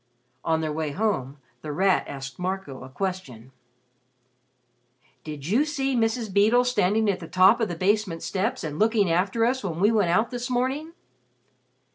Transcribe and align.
On 0.43 0.61
their 0.61 0.73
way 0.73 0.93
home, 0.93 1.37
The 1.61 1.71
Rat 1.71 2.07
asked 2.07 2.39
Marco 2.39 2.83
a 2.83 2.89
question. 2.89 3.51
"Did 5.23 5.45
you 5.45 5.63
see 5.63 5.95
Mrs. 5.95 6.33
Beedle 6.33 6.63
standing 6.65 7.07
at 7.07 7.19
the 7.19 7.27
top 7.27 7.61
of 7.61 7.67
the 7.67 7.75
basement 7.75 8.23
steps 8.23 8.63
and 8.63 8.79
looking 8.79 9.11
after 9.11 9.45
us 9.45 9.63
when 9.63 9.79
we 9.79 9.91
went 9.91 10.09
out 10.09 10.31
this 10.31 10.49
morning?" 10.49 10.93